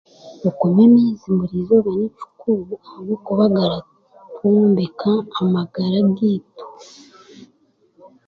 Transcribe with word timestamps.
Okunywa 0.47 0.81
amaizi 0.89 1.27
burizooba 1.37 1.89
nikikuru 1.97 2.73
ahabw'okuba 2.85 3.43
g'araombeka 3.53 5.11
amagara 5.43 5.97
g'eitu. 6.15 6.65